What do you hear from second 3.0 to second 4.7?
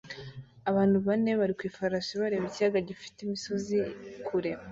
imisozi kure